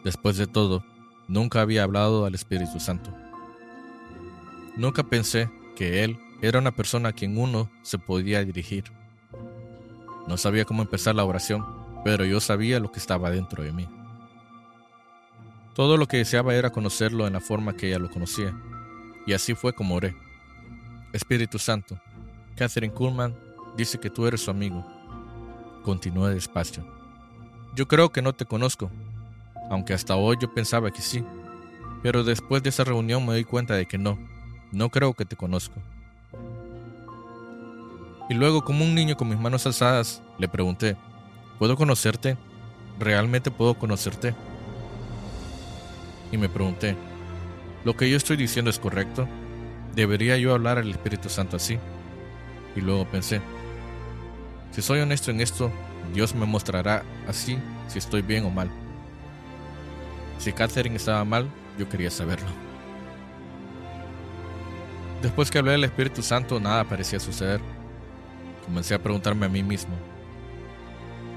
Después 0.04 0.38
de 0.38 0.48
todo, 0.48 0.84
nunca 1.28 1.62
había 1.62 1.84
hablado 1.84 2.26
al 2.26 2.36
Espíritu 2.36 2.80
Santo. 2.80 3.14
Nunca 4.76 5.04
pensé 5.04 5.50
que 5.76 6.04
Él 6.04 6.20
era 6.42 6.60
una 6.60 6.72
persona 6.72 7.10
a 7.10 7.14
quien 7.14 7.38
uno 7.38 7.72
se 7.82 7.98
podía 7.98 8.44
dirigir. 8.44 8.86
No 10.28 10.38
sabía 10.38 10.66
cómo 10.66 10.82
empezar 10.82 11.16
la 11.16 11.24
oración, 11.24 11.66
pero 12.04 12.26
yo 12.26 12.40
sabía 12.40 12.80
lo 12.80 12.92
que 12.92 13.00
estaba 13.00 13.32
dentro 13.32 13.64
de 13.64 13.72
mí. 13.72 13.88
Todo 15.74 15.98
lo 15.98 16.08
que 16.08 16.18
deseaba 16.18 16.56
era 16.56 16.72
conocerlo 16.72 17.28
en 17.28 17.34
la 17.34 17.42
forma 17.42 17.76
que 17.76 17.88
ella 17.88 18.00
lo 18.00 18.10
conocía, 18.10 18.56
y 19.28 19.34
así 19.34 19.56
fue 19.56 19.74
como 19.74 19.96
oré. 19.96 20.16
Espíritu 21.14 21.60
Santo, 21.60 22.00
Catherine 22.56 22.94
Kuhlman 22.94 23.36
dice 23.76 24.00
que 24.00 24.10
tú 24.10 24.26
eres 24.26 24.42
su 24.42 24.52
amigo. 24.52 24.86
Continúa 25.84 26.30
despacio. 26.30 26.86
Yo 27.76 27.88
creo 27.88 28.12
que 28.12 28.22
no 28.22 28.34
te 28.34 28.46
conozco, 28.46 28.90
aunque 29.70 29.94
hasta 29.94 30.16
hoy 30.16 30.38
yo 30.40 30.54
pensaba 30.54 30.92
que 30.92 31.02
sí, 31.02 31.24
pero 32.02 32.24
después 32.24 32.64
de 32.64 32.70
esa 32.70 32.84
reunión 32.84 33.26
me 33.26 33.36
di 33.36 33.44
cuenta 33.44 33.76
de 33.76 33.86
que 33.86 33.98
no, 33.98 34.18
no 34.72 34.90
creo 34.90 35.14
que 35.14 35.26
te 35.26 35.36
conozco. 35.36 35.82
Y 38.28 38.34
luego, 38.34 38.64
como 38.64 38.84
un 38.84 38.96
niño 38.96 39.16
con 39.18 39.30
mis 39.30 39.38
manos 39.38 39.66
alzadas, 39.68 40.22
le 40.40 40.48
pregunté, 40.48 40.98
¿puedo 41.60 41.78
conocerte? 41.78 42.38
¿Realmente 43.00 43.52
puedo 43.52 43.76
conocerte? 43.76 44.34
Y 46.32 46.38
me 46.38 46.50
pregunté, 46.50 46.96
¿lo 47.84 47.96
que 47.96 48.10
yo 48.10 48.18
estoy 48.18 48.36
diciendo 48.36 48.72
es 48.72 48.80
correcto? 48.80 49.28
¿Debería 49.94 50.38
yo 50.38 50.54
hablar 50.54 50.80
al 50.80 50.90
Espíritu 50.90 51.30
Santo 51.30 51.58
así? 51.58 51.78
Y 52.76 52.82
luego 52.82 53.06
pensé, 53.06 53.42
si 54.72 54.82
soy 54.82 55.02
honesto 55.02 55.30
en 55.30 55.40
esto, 55.40 55.72
Dios 56.14 56.34
me 56.34 56.48
mostrará 56.48 57.04
así 57.28 57.60
si 57.88 58.00
estoy 58.00 58.24
bien 58.24 58.44
o 58.46 58.50
mal. 58.50 58.72
Si 60.40 60.52
Catherine 60.52 60.96
estaba 60.96 61.24
mal, 61.26 61.48
yo 61.78 61.88
quería 61.88 62.10
saberlo. 62.10 62.50
Después 65.22 65.52
que 65.52 65.60
hablé 65.60 65.74
del 65.74 65.84
Espíritu 65.84 66.24
Santo, 66.24 66.60
nada 66.60 66.84
parecía 66.84 67.20
suceder 67.20 67.62
comencé 68.66 68.96
a 68.96 69.02
preguntarme 69.02 69.46
a 69.46 69.50
mí 69.50 69.64
mismo, 69.64 69.96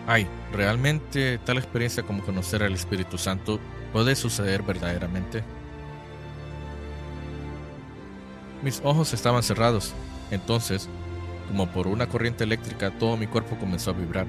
ay, 0.06 0.26
¿realmente 0.52 1.38
tal 1.44 1.58
experiencia 1.58 2.02
como 2.02 2.24
conocer 2.24 2.62
al 2.62 2.72
Espíritu 2.72 3.18
Santo 3.18 3.60
puede 3.92 4.16
suceder 4.16 4.62
verdaderamente? 4.62 5.44
Mis 8.62 8.80
ojos 8.82 9.12
estaban 9.12 9.42
cerrados, 9.42 9.94
entonces, 10.30 10.88
como 11.48 11.68
por 11.68 11.86
una 11.86 12.08
corriente 12.08 12.44
eléctrica, 12.44 12.90
todo 12.98 13.16
mi 13.16 13.26
cuerpo 13.26 13.56
comenzó 13.56 13.90
a 13.90 13.94
vibrar, 13.94 14.26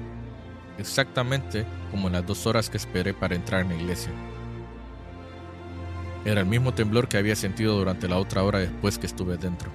exactamente 0.78 1.66
como 1.90 2.06
en 2.06 2.12
las 2.12 2.26
dos 2.26 2.46
horas 2.46 2.70
que 2.70 2.76
esperé 2.76 3.12
para 3.12 3.34
entrar 3.34 3.62
en 3.62 3.70
la 3.70 3.74
iglesia. 3.74 4.12
Era 6.24 6.42
el 6.42 6.46
mismo 6.46 6.74
temblor 6.74 7.08
que 7.08 7.16
había 7.16 7.34
sentido 7.34 7.76
durante 7.76 8.06
la 8.06 8.18
otra 8.18 8.42
hora 8.42 8.58
después 8.58 8.98
que 8.98 9.06
estuve 9.06 9.38
dentro. 9.38 9.70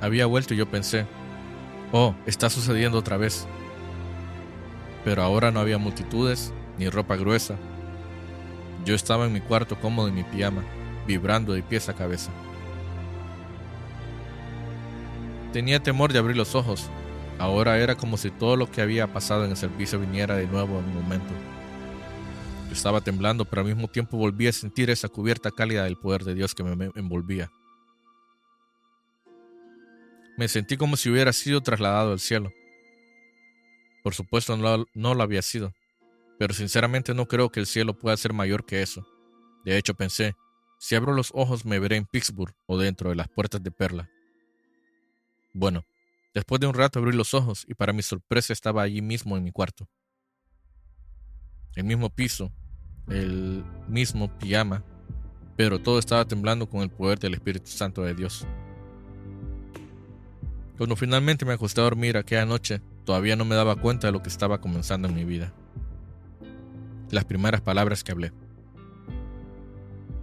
Había 0.00 0.26
vuelto 0.26 0.52
y 0.52 0.56
yo 0.56 0.68
pensé, 0.68 1.06
Oh, 1.96 2.12
está 2.26 2.50
sucediendo 2.50 2.98
otra 2.98 3.16
vez. 3.16 3.46
Pero 5.04 5.22
ahora 5.22 5.52
no 5.52 5.60
había 5.60 5.78
multitudes 5.78 6.52
ni 6.76 6.88
ropa 6.88 7.14
gruesa. 7.14 7.54
Yo 8.84 8.96
estaba 8.96 9.26
en 9.26 9.32
mi 9.32 9.40
cuarto 9.40 9.78
cómodo 9.78 10.08
en 10.08 10.16
mi 10.16 10.24
pijama, 10.24 10.64
vibrando 11.06 11.52
de 11.52 11.62
pies 11.62 11.88
a 11.88 11.94
cabeza. 11.94 12.32
Tenía 15.52 15.80
temor 15.80 16.12
de 16.12 16.18
abrir 16.18 16.36
los 16.36 16.56
ojos. 16.56 16.90
Ahora 17.38 17.78
era 17.78 17.94
como 17.94 18.16
si 18.16 18.32
todo 18.32 18.56
lo 18.56 18.68
que 18.68 18.82
había 18.82 19.12
pasado 19.12 19.44
en 19.44 19.52
el 19.52 19.56
servicio 19.56 20.00
viniera 20.00 20.34
de 20.34 20.48
nuevo 20.48 20.80
en 20.80 20.86
un 20.86 20.94
momento. 20.94 21.32
Yo 22.66 22.72
estaba 22.72 23.02
temblando, 23.02 23.44
pero 23.44 23.62
al 23.62 23.68
mismo 23.68 23.86
tiempo 23.86 24.16
volví 24.16 24.48
a 24.48 24.52
sentir 24.52 24.90
esa 24.90 25.08
cubierta 25.08 25.52
cálida 25.52 25.84
del 25.84 25.96
poder 25.96 26.24
de 26.24 26.34
Dios 26.34 26.56
que 26.56 26.64
me 26.64 26.90
envolvía. 26.96 27.52
Me 30.36 30.48
sentí 30.48 30.76
como 30.76 30.96
si 30.96 31.10
hubiera 31.10 31.32
sido 31.32 31.60
trasladado 31.60 32.12
al 32.12 32.20
cielo. 32.20 32.52
Por 34.02 34.14
supuesto 34.14 34.56
no, 34.56 35.14
lo 35.14 35.22
había 35.22 35.42
sido, 35.42 35.72
pero 36.38 36.52
sinceramente 36.52 37.14
no 37.14 37.26
creo 37.26 37.50
que 37.50 37.60
el 37.60 37.66
cielo 37.66 37.96
pueda 37.96 38.16
ser 38.16 38.32
mayor 38.32 38.66
que 38.66 38.82
eso. 38.82 39.06
De 39.64 39.78
hecho 39.78 39.94
pensé, 39.94 40.34
si 40.78 40.94
abro 40.94 41.14
los 41.14 41.30
ojos 41.34 41.64
me 41.64 41.78
veré 41.78 41.96
en 41.96 42.04
Pittsburgh 42.04 42.54
o 42.66 42.76
dentro 42.76 43.10
de 43.10 43.16
las 43.16 43.28
puertas 43.28 43.62
de 43.62 43.70
Perla. 43.70 44.10
Bueno, 45.54 45.84
después 46.34 46.60
de 46.60 46.66
un 46.66 46.74
rato 46.74 46.98
abrí 46.98 47.16
los 47.16 47.32
ojos 47.32 47.64
y 47.66 47.74
para 47.74 47.92
mi 47.92 48.02
sorpresa 48.02 48.52
estaba 48.52 48.82
allí 48.82 49.00
mismo 49.00 49.36
en 49.36 49.44
mi 49.44 49.52
cuarto. 49.52 49.88
El 51.76 51.84
mismo 51.84 52.10
piso, 52.10 52.52
el 53.08 53.64
mismo 53.88 54.36
pijama, 54.38 54.84
pero 55.56 55.80
todo 55.80 55.98
estaba 55.98 56.26
temblando 56.26 56.68
con 56.68 56.82
el 56.82 56.90
poder 56.90 57.18
del 57.18 57.34
Espíritu 57.34 57.70
Santo 57.70 58.02
de 58.02 58.14
Dios. 58.14 58.46
Cuando 60.76 60.96
finalmente 60.96 61.44
me 61.44 61.52
acosté 61.52 61.80
a 61.80 61.84
dormir 61.84 62.16
aquella 62.16 62.46
noche, 62.46 62.80
todavía 63.04 63.36
no 63.36 63.44
me 63.44 63.54
daba 63.54 63.76
cuenta 63.76 64.08
de 64.08 64.12
lo 64.12 64.22
que 64.22 64.28
estaba 64.28 64.60
comenzando 64.60 65.06
en 65.06 65.14
mi 65.14 65.24
vida. 65.24 65.52
Las 67.10 67.24
primeras 67.24 67.60
palabras 67.60 68.02
que 68.02 68.10
hablé. 68.10 68.32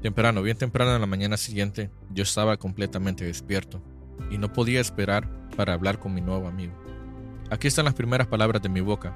Temprano, 0.02 0.42
bien 0.42 0.58
temprano 0.58 0.94
en 0.94 1.00
la 1.00 1.08
mañana 1.08 1.38
siguiente, 1.38 1.90
yo 2.10 2.24
estaba 2.24 2.58
completamente 2.58 3.24
despierto 3.24 3.82
y 4.30 4.38
no 4.38 4.52
podía 4.52 4.82
esperar 4.82 5.30
para 5.56 5.74
hablar 5.74 6.00
con 6.00 6.14
mi 6.14 6.22
nuevo 6.22 6.48
amigo. 6.48 6.74
Aquí 7.50 7.68
están 7.68 7.86
las 7.86 7.94
primeras 7.94 8.28
palabras 8.28 8.62
de 8.62 8.70
mi 8.70 8.82
boca. 8.82 9.16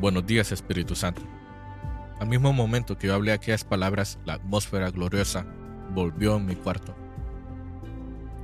Buenos 0.00 0.26
días, 0.26 0.50
Espíritu 0.50 0.96
Santo. 0.96 1.22
Al 2.18 2.28
mismo 2.28 2.52
momento 2.52 2.98
que 2.98 3.08
yo 3.08 3.14
hablé 3.14 3.32
aquellas 3.32 3.64
palabras, 3.64 4.18
la 4.24 4.34
atmósfera 4.34 4.90
gloriosa 4.90 5.46
volvió 5.94 6.36
en 6.36 6.46
mi 6.46 6.56
cuarto. 6.56 6.94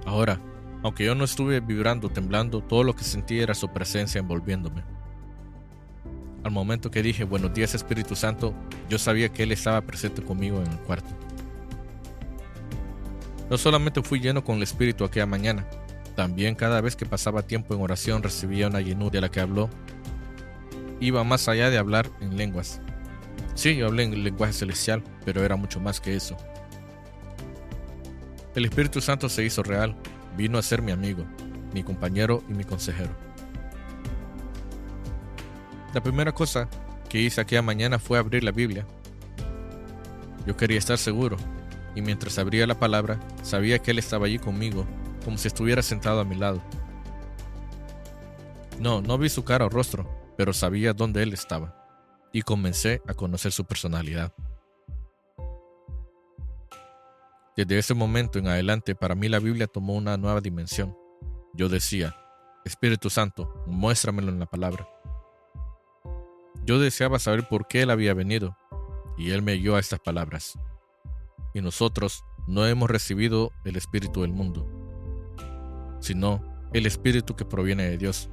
Ahora, 0.04 0.40
aunque 0.82 1.04
yo 1.04 1.14
no 1.14 1.24
estuve 1.24 1.60
vibrando, 1.60 2.08
temblando, 2.08 2.60
todo 2.60 2.84
lo 2.84 2.94
que 2.94 3.04
sentí 3.04 3.40
era 3.40 3.54
su 3.54 3.68
presencia 3.68 4.18
envolviéndome. 4.18 4.82
Al 6.44 6.52
momento 6.52 6.90
que 6.90 7.02
dije 7.02 7.24
buenos 7.24 7.52
días 7.52 7.74
Espíritu 7.74 8.14
Santo, 8.14 8.54
yo 8.88 8.98
sabía 8.98 9.28
que 9.28 9.42
Él 9.42 9.52
estaba 9.52 9.80
presente 9.80 10.22
conmigo 10.22 10.62
en 10.62 10.70
el 10.70 10.78
cuarto. 10.78 11.10
No 13.50 13.58
solamente 13.58 14.02
fui 14.02 14.20
lleno 14.20 14.44
con 14.44 14.56
el 14.56 14.62
Espíritu 14.62 15.04
aquella 15.04 15.26
mañana, 15.26 15.66
también 16.18 16.54
cada 16.54 16.80
vez 16.80 16.96
que 16.96 17.06
pasaba 17.06 17.42
tiempo 17.42 17.74
en 17.74 17.80
oración 17.80 18.22
recibía 18.22 18.66
una 18.66 18.80
llenura 18.80 19.12
de 19.12 19.20
la 19.20 19.30
que 19.30 19.38
habló. 19.38 19.70
Iba 21.00 21.22
más 21.22 21.48
allá 21.48 21.70
de 21.70 21.78
hablar 21.78 22.10
en 22.20 22.36
lenguas. 22.36 22.80
Sí, 23.54 23.76
yo 23.76 23.86
hablé 23.86 24.02
en 24.02 24.24
lenguaje 24.24 24.52
celestial, 24.52 25.02
pero 25.24 25.44
era 25.44 25.54
mucho 25.54 25.78
más 25.78 26.00
que 26.00 26.16
eso. 26.16 26.36
El 28.56 28.64
Espíritu 28.64 29.00
Santo 29.00 29.28
se 29.28 29.44
hizo 29.44 29.62
real, 29.62 29.94
vino 30.38 30.56
a 30.56 30.62
ser 30.62 30.82
mi 30.82 30.92
amigo, 30.92 31.24
mi 31.74 31.82
compañero 31.82 32.44
y 32.48 32.52
mi 32.52 32.62
consejero. 32.62 33.10
La 35.92 36.00
primera 36.00 36.32
cosa 36.32 36.68
que 37.08 37.20
hice 37.20 37.40
aquella 37.40 37.60
mañana 37.60 37.98
fue 37.98 38.18
abrir 38.18 38.44
la 38.44 38.52
Biblia. 38.52 38.86
Yo 40.46 40.56
quería 40.56 40.78
estar 40.78 40.96
seguro, 40.96 41.36
y 41.96 42.02
mientras 42.02 42.38
abría 42.38 42.68
la 42.68 42.78
palabra, 42.78 43.18
sabía 43.42 43.80
que 43.80 43.90
Él 43.90 43.98
estaba 43.98 44.26
allí 44.26 44.38
conmigo, 44.38 44.86
como 45.24 45.38
si 45.38 45.48
estuviera 45.48 45.82
sentado 45.82 46.20
a 46.20 46.24
mi 46.24 46.36
lado. 46.36 46.62
No, 48.78 49.02
no 49.02 49.18
vi 49.18 49.30
su 49.30 49.42
cara 49.42 49.66
o 49.66 49.68
rostro, 49.68 50.08
pero 50.36 50.52
sabía 50.52 50.92
dónde 50.92 51.24
Él 51.24 51.32
estaba, 51.32 51.74
y 52.32 52.42
comencé 52.42 53.02
a 53.08 53.14
conocer 53.14 53.50
su 53.50 53.64
personalidad. 53.64 54.32
Desde 57.58 57.76
ese 57.76 57.92
momento 57.92 58.38
en 58.38 58.46
adelante, 58.46 58.94
para 58.94 59.16
mí 59.16 59.28
la 59.28 59.40
Biblia 59.40 59.66
tomó 59.66 59.94
una 59.94 60.16
nueva 60.16 60.40
dimensión. 60.40 60.96
Yo 61.52 61.68
decía, 61.68 62.14
Espíritu 62.64 63.10
Santo, 63.10 63.64
muéstramelo 63.66 64.28
en 64.28 64.38
la 64.38 64.46
palabra. 64.46 64.88
Yo 66.64 66.78
deseaba 66.78 67.18
saber 67.18 67.48
por 67.48 67.66
qué 67.66 67.82
Él 67.82 67.90
había 67.90 68.14
venido, 68.14 68.56
y 69.16 69.32
Él 69.32 69.42
me 69.42 69.54
guió 69.54 69.74
a 69.74 69.80
estas 69.80 69.98
palabras. 69.98 70.56
Y 71.52 71.60
nosotros 71.60 72.24
no 72.46 72.64
hemos 72.64 72.88
recibido 72.88 73.50
el 73.64 73.74
Espíritu 73.74 74.22
del 74.22 74.32
mundo, 74.32 74.64
sino 75.98 76.40
el 76.72 76.86
Espíritu 76.86 77.34
que 77.34 77.44
proviene 77.44 77.90
de 77.90 77.98
Dios, 77.98 78.30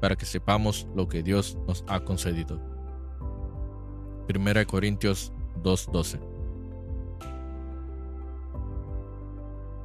para 0.00 0.16
que 0.16 0.26
sepamos 0.26 0.88
lo 0.96 1.08
que 1.08 1.22
Dios 1.22 1.56
nos 1.68 1.84
ha 1.86 2.00
concedido. 2.00 2.60
1 4.28 4.66
Corintios 4.66 5.32
2:12 5.62 6.33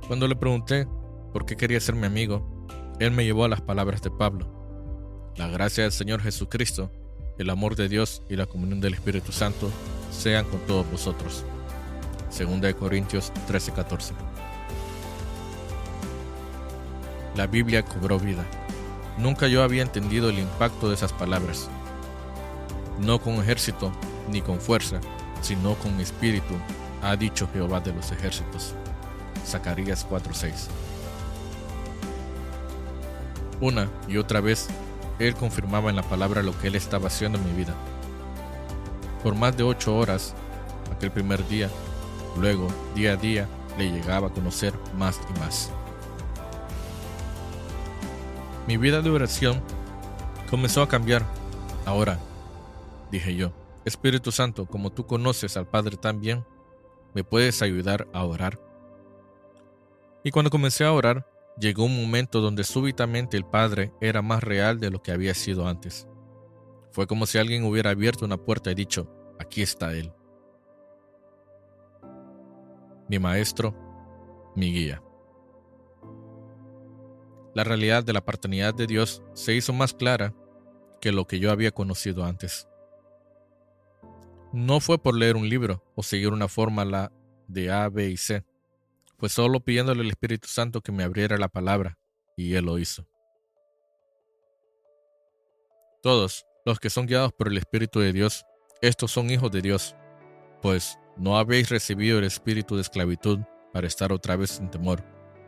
Cuando 0.10 0.28
le 0.28 0.36
pregunté 0.36 0.88
por 1.32 1.46
qué 1.46 1.56
quería 1.56 1.80
ser 1.80 1.94
mi 1.94 2.08
amigo, 2.08 2.66
él 3.00 3.12
me 3.12 3.26
llevó 3.26 3.46
a 3.46 3.48
las 3.48 3.62
palabras 3.62 4.02
de 4.02 4.10
Pablo. 4.10 5.32
La 5.36 5.48
gracia 5.50 5.84
del 5.84 5.92
Señor 5.92 6.20
Jesucristo, 6.24 6.92
el 7.38 7.52
amor 7.52 7.76
de 7.76 7.88
Dios 7.88 8.24
y 8.28 8.36
la 8.36 8.48
comunión 8.48 8.82
del 8.82 8.96
Espíritu 8.96 9.32
Santo 9.32 9.70
sean 10.10 10.46
con 10.46 10.62
todos 10.62 10.90
vosotros. 10.90 11.46
2 12.36 12.74
Corintios 12.74 13.32
13:14. 13.48 14.14
La 17.36 17.46
Biblia 17.46 17.86
cobró 17.86 18.18
vida. 18.18 18.44
Nunca 19.20 19.48
yo 19.48 19.62
había 19.62 19.84
entendido 19.84 20.32
el 20.32 20.40
impacto 20.40 20.90
de 20.90 20.96
esas 20.96 21.14
palabras. 21.14 21.70
No 23.00 23.20
con 23.22 23.36
ejército 23.36 23.92
ni 24.32 24.42
con 24.42 24.60
fuerza, 24.60 25.02
sino 25.42 25.76
con 25.76 26.00
espíritu, 26.00 26.56
ha 27.04 27.16
dicho 27.16 27.48
Jehová 27.54 27.80
de 27.80 27.94
los 27.94 28.12
ejércitos. 28.12 28.74
Zacarías 29.46 30.06
4:6. 30.10 30.68
Una 33.62 33.90
y 34.08 34.18
otra 34.18 34.40
vez, 34.42 34.68
él 35.20 35.36
confirmaba 35.36 35.90
en 35.90 35.98
la 35.98 36.04
palabra 36.04 36.42
lo 36.44 36.58
que 36.60 36.68
él 36.68 36.76
estaba 36.76 37.08
haciendo 37.08 37.38
en 37.38 37.46
mi 37.46 37.54
vida. 37.54 37.74
Por 39.24 39.36
más 39.36 39.58
de 39.58 39.64
ocho 39.64 39.96
horas, 39.98 40.34
aquel 40.96 41.12
primer 41.12 41.46
día, 41.48 41.70
luego, 42.40 42.68
día 42.96 43.14
a 43.14 43.16
día, 43.18 43.48
le 43.78 43.92
llegaba 43.92 44.28
a 44.28 44.32
conocer 44.32 44.74
más 44.98 45.20
y 45.30 45.40
más. 45.40 45.72
Mi 48.66 48.78
vida 48.78 49.02
de 49.02 49.10
oración 49.10 49.62
comenzó 50.50 50.82
a 50.82 50.88
cambiar. 50.88 51.26
Ahora, 51.86 52.20
dije 53.12 53.36
yo, 53.36 53.52
Espíritu 53.84 54.32
Santo, 54.32 54.68
como 54.68 54.92
tú 54.92 55.06
conoces 55.06 55.58
al 55.58 55.68
Padre 55.68 55.98
tan 55.98 56.22
bien, 56.22 56.46
¿me 57.14 57.24
puedes 57.24 57.62
ayudar 57.62 58.08
a 58.14 58.24
orar? 58.24 58.69
Y 60.30 60.32
cuando 60.32 60.52
comencé 60.52 60.86
a 60.86 60.94
orar, 60.94 61.26
llegó 61.58 61.86
un 61.86 62.00
momento 62.00 62.40
donde 62.40 62.64
súbitamente 62.64 63.36
el 63.36 63.46
Padre 63.46 63.92
era 64.00 64.22
más 64.22 64.44
real 64.44 64.80
de 64.80 64.92
lo 64.92 65.02
que 65.02 65.12
había 65.12 65.34
sido 65.34 65.68
antes. 65.68 66.08
Fue 66.92 67.08
como 67.08 67.26
si 67.26 67.40
alguien 67.40 67.64
hubiera 67.64 67.90
abierto 67.90 68.26
una 68.26 68.38
puerta 68.38 68.70
y 68.70 68.76
dicho, 68.76 69.12
aquí 69.40 69.64
está 69.64 69.92
Él. 69.92 70.14
Mi 73.10 73.18
maestro, 73.18 73.74
mi 74.56 74.72
guía. 74.72 75.02
La 77.56 77.64
realidad 77.64 78.04
de 78.04 78.14
la 78.14 78.24
paternidad 78.24 78.76
de 78.76 78.86
Dios 78.86 79.24
se 79.34 79.56
hizo 79.56 79.74
más 79.74 79.96
clara 79.96 80.36
que 81.02 81.12
lo 81.12 81.26
que 81.26 81.40
yo 81.40 81.50
había 81.50 81.72
conocido 81.72 82.24
antes. 82.24 82.68
No 84.54 84.80
fue 84.80 85.00
por 85.00 85.16
leer 85.16 85.38
un 85.38 85.50
libro 85.50 85.84
o 85.96 86.04
seguir 86.04 86.32
una 86.32 86.48
fórmula 86.48 87.12
de 87.48 87.72
A, 87.72 87.90
B 87.90 88.12
y 88.12 88.18
C 88.18 88.46
fue 89.20 89.28
solo 89.28 89.60
pidiéndole 89.60 90.02
al 90.02 90.10
Espíritu 90.10 90.48
Santo 90.48 90.82
que 90.82 90.94
me 90.94 91.04
abriera 91.04 91.38
la 91.38 91.50
palabra, 91.50 91.98
y 92.38 92.56
Él 92.56 92.66
lo 92.66 92.80
hizo. 92.80 93.06
Todos 96.02 96.46
los 96.66 96.80
que 96.80 96.90
son 96.90 97.06
guiados 97.06 97.34
por 97.34 97.50
el 97.50 97.58
Espíritu 97.58 98.00
de 98.00 98.14
Dios, 98.14 98.46
estos 98.82 99.12
son 99.12 99.30
hijos 99.30 99.52
de 99.52 99.62
Dios, 99.62 99.98
pues 100.62 100.98
no 101.18 101.38
habéis 101.38 101.70
recibido 101.70 102.20
el 102.20 102.24
espíritu 102.24 102.76
de 102.76 102.82
esclavitud 102.82 103.40
para 103.74 103.88
estar 103.88 104.14
otra 104.14 104.38
vez 104.38 104.52
sin 104.52 104.70
temor, 104.70 105.04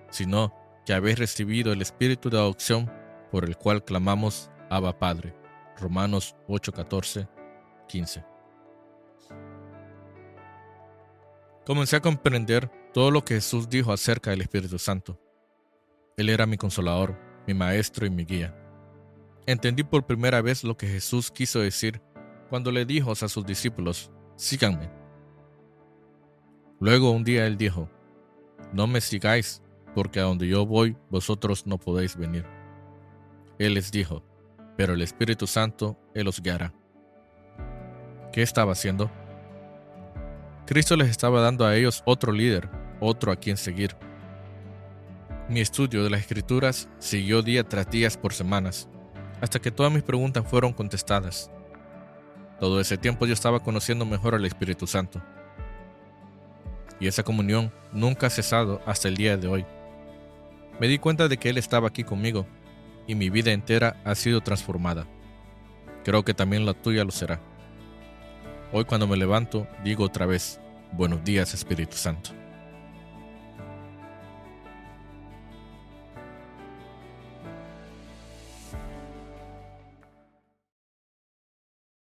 sino 0.10 0.54
que 0.86 0.94
habéis 0.94 1.18
recibido 1.18 1.72
el 1.72 1.82
espíritu 1.82 2.30
de 2.30 2.38
adopción 2.38 2.92
por 3.32 3.46
el 3.46 3.56
cual 3.56 3.86
clamamos 3.86 4.52
Abba 4.70 5.00
Padre. 5.00 5.34
Romanos 5.78 6.36
8, 6.48 6.74
15. 7.88 8.26
Comencé 11.66 11.96
a 11.96 12.02
comprender 12.02 12.70
todo 12.94 13.12
lo 13.12 13.24
que 13.24 13.36
Jesús 13.36 13.70
dijo 13.70 13.94
acerca 13.94 14.32
del 14.32 14.42
Espíritu 14.42 14.78
Santo. 14.78 15.20
Él 16.18 16.30
era 16.30 16.46
mi 16.46 16.58
consolador, 16.58 17.18
mi 17.48 17.54
maestro 17.54 18.06
y 18.06 18.10
mi 18.10 18.26
guía. 18.26 18.56
Entendí 19.46 19.84
por 19.84 20.06
primera 20.06 20.42
vez 20.42 20.64
lo 20.64 20.78
que 20.78 20.88
Jesús 20.88 21.32
quiso 21.32 21.60
decir 21.60 22.02
cuando 22.50 22.72
le 22.72 22.86
dijo 22.86 23.12
a 23.12 23.16
sus 23.16 23.46
discípulos, 23.46 24.12
síganme. 24.36 24.90
Luego 26.80 27.12
un 27.12 27.24
día 27.24 27.48
él 27.48 27.58
dijo, 27.58 27.90
no 28.74 28.88
me 28.88 29.02
sigáis, 29.02 29.62
porque 29.96 30.20
a 30.20 30.24
donde 30.24 30.48
yo 30.48 30.66
voy 30.66 30.98
vosotros 31.10 31.66
no 31.66 31.78
podéis 31.78 32.18
venir. 32.18 32.46
Él 33.58 33.76
les 33.76 33.92
dijo, 33.92 34.24
pero 34.76 34.94
el 34.94 35.02
Espíritu 35.02 35.48
Santo 35.48 35.98
Él 36.16 36.28
os 36.28 36.42
guiará. 36.42 36.74
¿Qué 38.32 38.42
estaba 38.42 38.72
haciendo? 38.72 39.12
Cristo 40.66 40.96
les 40.96 41.10
estaba 41.10 41.42
dando 41.42 41.66
a 41.66 41.76
ellos 41.76 42.02
otro 42.06 42.32
líder, 42.32 42.70
otro 43.02 43.34
a 43.34 43.36
quien 43.36 43.58
seguir. 43.58 43.98
Mi 45.50 45.60
estudio 45.60 46.04
de 46.06 46.10
las 46.10 46.22
escrituras 46.22 46.88
siguió 47.00 47.42
día 47.42 47.68
tras 47.68 47.90
día 47.90 48.08
por 48.22 48.32
semanas, 48.32 48.88
hasta 49.42 49.60
que 49.60 49.72
todas 49.72 49.92
mis 49.92 50.04
preguntas 50.04 50.48
fueron 50.48 50.72
contestadas. 50.72 51.52
Todo 52.60 52.80
ese 52.80 52.98
tiempo 52.98 53.26
yo 53.26 53.34
estaba 53.34 53.60
conociendo 53.60 54.06
mejor 54.06 54.36
al 54.36 54.46
Espíritu 54.46 54.88
Santo. 54.88 55.22
Y 57.00 57.08
esa 57.08 57.24
comunión 57.24 57.74
nunca 57.92 58.28
ha 58.28 58.30
cesado 58.30 58.80
hasta 58.86 59.08
el 59.08 59.18
día 59.18 59.36
de 59.36 59.48
hoy. 59.48 59.66
Me 60.80 60.88
di 60.88 61.00
cuenta 61.00 61.28
de 61.28 61.38
que 61.38 61.50
Él 61.50 61.58
estaba 61.58 61.88
aquí 61.88 62.04
conmigo 62.04 62.46
y 63.08 63.16
mi 63.16 63.30
vida 63.30 63.52
entera 63.52 64.00
ha 64.06 64.16
sido 64.16 64.42
transformada. 64.42 65.08
Creo 66.04 66.24
que 66.24 66.34
también 66.34 66.66
la 66.66 66.74
tuya 66.74 67.04
lo 67.04 67.12
será. 67.12 67.42
Hoy 68.72 68.86
cuando 68.86 69.08
me 69.08 69.18
levanto 69.18 69.68
digo 69.84 70.06
otra 70.06 70.26
vez, 70.26 70.60
buenos 70.94 71.24
días 71.24 71.54
Espíritu 71.54 71.98
Santo. 71.98 72.41